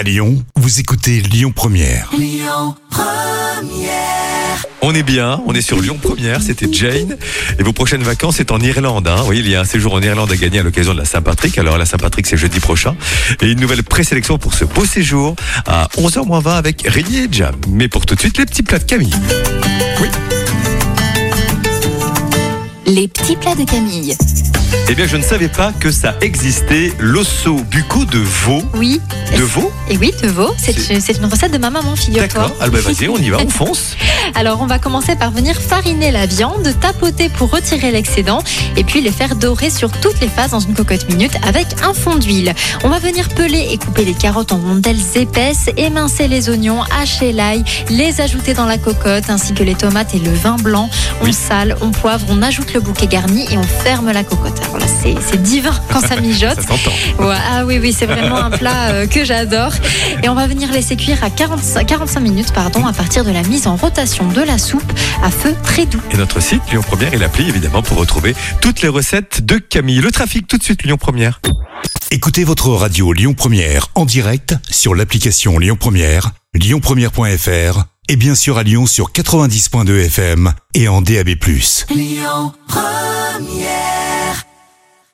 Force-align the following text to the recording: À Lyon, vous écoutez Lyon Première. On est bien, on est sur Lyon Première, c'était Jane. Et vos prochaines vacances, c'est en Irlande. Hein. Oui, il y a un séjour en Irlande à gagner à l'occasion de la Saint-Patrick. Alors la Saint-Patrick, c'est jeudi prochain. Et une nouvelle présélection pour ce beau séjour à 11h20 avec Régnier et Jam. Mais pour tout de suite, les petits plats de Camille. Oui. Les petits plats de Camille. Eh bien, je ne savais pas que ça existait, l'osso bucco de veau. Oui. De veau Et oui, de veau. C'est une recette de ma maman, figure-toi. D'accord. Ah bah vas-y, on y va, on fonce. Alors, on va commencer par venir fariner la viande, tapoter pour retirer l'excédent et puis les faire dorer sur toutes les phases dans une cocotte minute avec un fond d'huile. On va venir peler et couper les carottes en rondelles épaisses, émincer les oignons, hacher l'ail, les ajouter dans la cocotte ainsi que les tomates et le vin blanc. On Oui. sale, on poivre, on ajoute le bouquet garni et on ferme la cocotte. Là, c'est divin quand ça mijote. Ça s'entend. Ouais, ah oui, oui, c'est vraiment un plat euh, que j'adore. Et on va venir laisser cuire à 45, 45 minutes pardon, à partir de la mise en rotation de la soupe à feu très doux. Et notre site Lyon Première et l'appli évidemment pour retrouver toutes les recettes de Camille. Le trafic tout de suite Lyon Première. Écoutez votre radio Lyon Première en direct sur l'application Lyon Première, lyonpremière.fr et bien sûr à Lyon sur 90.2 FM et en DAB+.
À 0.00 0.02
Lyon, 0.02 0.42
vous 0.56 0.80
écoutez 0.80 1.20
Lyon 1.20 1.52
Première. 1.54 2.08
On 4.80 4.94
est 4.94 5.02
bien, 5.02 5.42
on 5.46 5.52
est 5.52 5.60
sur 5.60 5.78
Lyon 5.78 5.98
Première, 6.00 6.40
c'était 6.40 6.72
Jane. 6.72 7.18
Et 7.58 7.62
vos 7.62 7.74
prochaines 7.74 8.02
vacances, 8.02 8.36
c'est 8.38 8.50
en 8.50 8.60
Irlande. 8.60 9.06
Hein. 9.08 9.22
Oui, 9.26 9.40
il 9.40 9.50
y 9.50 9.54
a 9.54 9.60
un 9.60 9.66
séjour 9.66 9.92
en 9.92 10.00
Irlande 10.00 10.32
à 10.32 10.36
gagner 10.38 10.60
à 10.60 10.62
l'occasion 10.62 10.94
de 10.94 10.98
la 11.00 11.04
Saint-Patrick. 11.04 11.58
Alors 11.58 11.76
la 11.76 11.84
Saint-Patrick, 11.84 12.26
c'est 12.26 12.38
jeudi 12.38 12.60
prochain. 12.60 12.96
Et 13.42 13.50
une 13.50 13.60
nouvelle 13.60 13.82
présélection 13.82 14.38
pour 14.38 14.54
ce 14.54 14.64
beau 14.64 14.86
séjour 14.86 15.36
à 15.66 15.88
11h20 15.98 16.48
avec 16.48 16.80
Régnier 16.88 17.24
et 17.24 17.28
Jam. 17.30 17.54
Mais 17.68 17.88
pour 17.88 18.06
tout 18.06 18.14
de 18.14 18.20
suite, 18.20 18.38
les 18.38 18.46
petits 18.46 18.62
plats 18.62 18.78
de 18.78 18.84
Camille. 18.84 19.12
Oui. 20.00 20.08
Les 22.86 23.06
petits 23.06 23.36
plats 23.36 23.54
de 23.54 23.64
Camille. 23.64 24.16
Eh 24.88 24.94
bien, 24.94 25.06
je 25.06 25.16
ne 25.16 25.22
savais 25.22 25.48
pas 25.48 25.72
que 25.78 25.90
ça 25.92 26.16
existait, 26.20 26.92
l'osso 26.98 27.54
bucco 27.70 28.04
de 28.04 28.18
veau. 28.18 28.62
Oui. 28.74 29.00
De 29.36 29.42
veau 29.42 29.72
Et 29.88 29.96
oui, 29.96 30.12
de 30.22 30.28
veau. 30.28 30.52
C'est 30.58 30.72
une 31.16 31.26
recette 31.26 31.52
de 31.52 31.58
ma 31.58 31.70
maman, 31.70 31.94
figure-toi. 31.94 32.42
D'accord. 32.42 32.56
Ah 32.60 32.68
bah 32.68 32.80
vas-y, 32.80 33.08
on 33.08 33.16
y 33.18 33.30
va, 33.30 33.38
on 33.38 33.48
fonce. 33.48 33.96
Alors, 34.34 34.60
on 34.60 34.66
va 34.66 34.78
commencer 34.80 35.14
par 35.14 35.30
venir 35.30 35.56
fariner 35.56 36.10
la 36.10 36.26
viande, 36.26 36.74
tapoter 36.80 37.28
pour 37.28 37.50
retirer 37.50 37.92
l'excédent 37.92 38.42
et 38.76 38.82
puis 38.82 39.00
les 39.00 39.12
faire 39.12 39.36
dorer 39.36 39.70
sur 39.70 39.90
toutes 39.92 40.20
les 40.20 40.28
phases 40.28 40.50
dans 40.50 40.60
une 40.60 40.74
cocotte 40.74 41.08
minute 41.08 41.32
avec 41.46 41.66
un 41.84 41.94
fond 41.94 42.16
d'huile. 42.16 42.52
On 42.82 42.88
va 42.88 42.98
venir 42.98 43.28
peler 43.28 43.68
et 43.70 43.78
couper 43.78 44.04
les 44.04 44.14
carottes 44.14 44.50
en 44.52 44.58
rondelles 44.58 44.98
épaisses, 45.14 45.70
émincer 45.76 46.26
les 46.26 46.48
oignons, 46.48 46.82
hacher 47.00 47.32
l'ail, 47.32 47.62
les 47.90 48.20
ajouter 48.20 48.54
dans 48.54 48.66
la 48.66 48.78
cocotte 48.78 49.30
ainsi 49.30 49.54
que 49.54 49.62
les 49.62 49.74
tomates 49.74 50.14
et 50.14 50.18
le 50.18 50.32
vin 50.32 50.56
blanc. 50.56 50.90
On 51.20 51.26
Oui. 51.26 51.32
sale, 51.32 51.76
on 51.80 51.90
poivre, 51.90 52.26
on 52.28 52.42
ajoute 52.42 52.72
le 52.74 52.80
bouquet 52.80 53.06
garni 53.06 53.46
et 53.52 53.56
on 53.56 53.62
ferme 53.62 54.10
la 54.10 54.24
cocotte. 54.24 54.59
Là, 54.78 54.86
c'est 54.86 55.42
divin 55.42 55.74
quand 55.92 56.00
ça 56.00 56.20
mijote. 56.20 56.54
Ça 56.60 56.62
s'entend. 56.62 56.90
Ouais, 57.18 57.36
ah 57.50 57.64
oui, 57.64 57.78
oui, 57.80 57.94
c'est 57.96 58.06
vraiment 58.06 58.36
un 58.36 58.50
plat 58.50 58.90
euh, 58.90 59.06
que 59.06 59.24
j'adore. 59.24 59.72
Et 60.22 60.28
on 60.28 60.34
va 60.34 60.46
venir 60.46 60.70
laisser 60.72 60.96
cuire 60.96 61.22
à 61.22 61.30
45, 61.30 61.86
45 61.86 62.20
minutes 62.20 62.52
pardon, 62.52 62.86
à 62.86 62.92
partir 62.92 63.24
de 63.24 63.30
la 63.30 63.42
mise 63.42 63.66
en 63.66 63.76
rotation 63.76 64.28
de 64.28 64.42
la 64.42 64.58
soupe 64.58 64.92
à 65.22 65.30
feu 65.30 65.54
très 65.62 65.86
doux. 65.86 66.00
Et 66.12 66.16
notre 66.16 66.40
site 66.40 66.62
Lyon 66.70 66.82
Première 66.86 67.12
et 67.14 67.18
l'appli 67.18 67.48
évidemment 67.48 67.82
pour 67.82 67.98
retrouver 67.98 68.34
toutes 68.60 68.82
les 68.82 68.88
recettes 68.88 69.44
de 69.44 69.58
Camille. 69.58 70.00
Le 70.00 70.10
trafic 70.10 70.46
tout 70.46 70.58
de 70.58 70.62
suite 70.62 70.82
Lyon 70.82 70.96
Première. 70.98 71.40
Écoutez 72.10 72.44
votre 72.44 72.68
radio 72.70 73.12
Lyon 73.12 73.34
Première 73.34 73.88
en 73.94 74.04
direct 74.04 74.54
sur 74.68 74.94
l'application 74.94 75.58
Lyon 75.58 75.76
Première, 75.78 76.32
lyonpremière.fr 76.54 77.84
et 78.08 78.16
bien 78.16 78.34
sûr 78.34 78.58
à 78.58 78.64
Lyon 78.64 78.86
sur 78.86 79.12
90.2 79.12 80.06
FM 80.06 80.52
et 80.74 80.88
en 80.88 81.00
DAB+. 81.00 81.30